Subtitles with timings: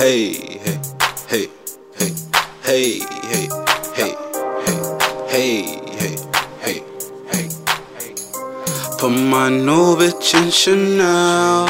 [0.00, 0.32] Hey,
[0.64, 0.80] hey,
[1.28, 1.48] hey,
[1.98, 2.14] hey,
[2.62, 3.50] hey, hey,
[3.92, 4.14] hey,
[4.64, 4.82] hey,
[5.28, 5.62] hey,
[5.98, 6.80] hey,
[7.28, 7.48] hey,
[7.98, 8.14] hey.
[8.96, 11.68] Put my new bitch in Chanel.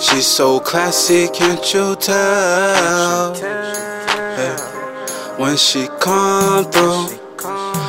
[0.00, 3.34] She's so classy, can't you tell?
[5.38, 7.08] When she come through,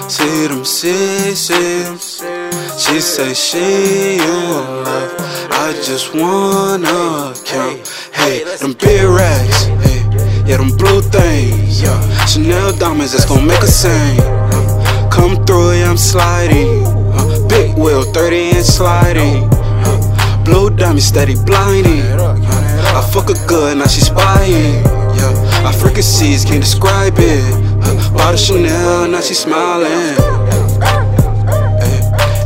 [0.10, 2.24] see them CCs.
[2.80, 5.26] She say she in love.
[5.58, 7.34] I just wanna
[8.59, 9.66] them big racks.
[9.84, 10.00] Hey,
[10.48, 11.82] yeah, them blue things.
[11.82, 14.20] Yeah, Chanel diamonds that's gonna make a sing.
[14.22, 16.86] Uh, come through, yeah, I'm sliding.
[16.86, 19.49] Uh, big wheel, 30 inch sliding.
[19.52, 22.02] Uh, blue diamond steady blinding.
[22.02, 24.84] I fuck her good, now she spying.
[25.18, 27.76] Yeah, I freaking sees, can't describe it.
[28.13, 30.15] Bought a Chanel, now she smiling.
[30.82, 31.02] Ay,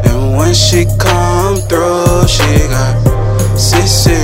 [0.06, 2.96] And when she come through, she got
[3.56, 4.19] CCs.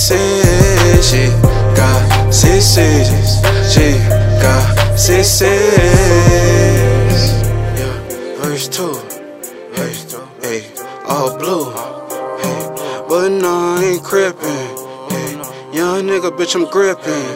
[0.00, 1.02] CCs.
[1.10, 1.28] She
[1.76, 2.00] got
[2.32, 3.44] CCs.
[3.72, 3.98] She
[4.40, 4.64] got
[4.96, 5.44] CCs.
[7.76, 7.96] Yeah,
[8.40, 8.94] verse two.
[10.08, 10.26] Two.
[10.40, 10.60] Hey,
[11.06, 11.70] all blue.
[12.40, 12.60] Hey,
[13.08, 14.68] but no, I ain't crippin'.
[15.10, 15.32] Hey,
[15.76, 17.28] young nigga, bitch, I'm gripping.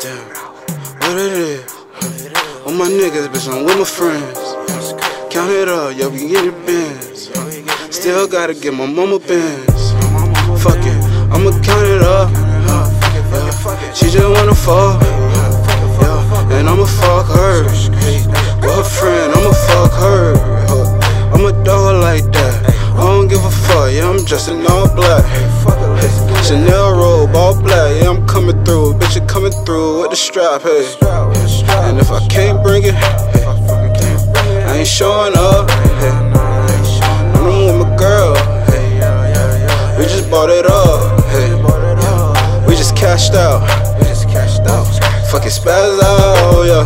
[0.00, 0.28] Damn,
[1.00, 1.72] what it is?
[2.64, 4.38] All my niggas, bitch, I'm with my friends.
[5.32, 7.30] Count it up, yo, we get it Benz.
[7.94, 9.92] Still gotta get my mama Benz.
[10.62, 10.97] Fuck it,
[11.30, 12.28] I'ma count it up.
[13.94, 15.02] She just wanna fuck.
[16.50, 17.64] And I'ma fuck her.
[17.64, 20.34] With her friend, I'ma fuck her.
[21.34, 22.54] I'm a dog like that.
[22.98, 25.24] I don't give a fuck, yeah, I'm dressed in all black.
[26.44, 28.94] Chanel robe, all black, yeah, I'm coming through.
[28.94, 30.84] Bitch, you coming through with the strap, hey.
[31.86, 35.70] And if I can't bring it, I ain't showing up.
[37.38, 38.34] I'm with my girl.
[39.96, 40.87] We just bought it up.
[43.18, 43.34] Hey,
[43.98, 44.86] we just cashed out.
[45.32, 46.84] Fucking spaz out, yeah.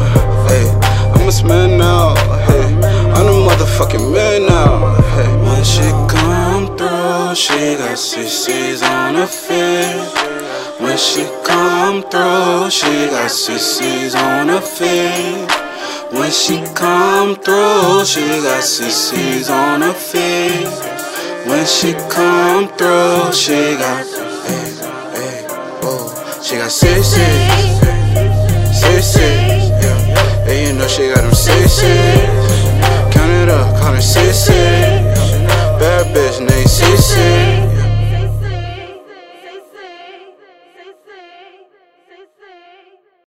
[0.49, 0.67] Hey,
[1.13, 2.15] I'm a man now.
[2.47, 2.65] Hey,
[3.13, 4.97] I'm a motherfucking man now.
[5.13, 10.13] Hey, when she come through, she got CCs on her face.
[10.81, 15.53] When she come through, she got CCs on her face.
[16.13, 20.81] When she come through, she got CCs on her face.
[21.47, 24.07] When she come through, she got,
[24.47, 24.82] hey,
[26.43, 27.79] she got six six,
[28.77, 30.49] six six, yeah.
[30.49, 33.15] And you know she got them six six.
[33.15, 34.49] Count it up, call it six.
[35.79, 37.72] Bad bitch named six six.